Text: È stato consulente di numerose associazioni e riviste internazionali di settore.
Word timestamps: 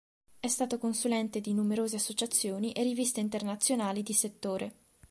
È 0.39 0.47
stato 0.47 0.79
consulente 0.79 1.41
di 1.41 1.53
numerose 1.53 1.97
associazioni 1.97 2.71
e 2.71 2.81
riviste 2.81 3.19
internazionali 3.19 4.01
di 4.01 4.13
settore. 4.13 4.73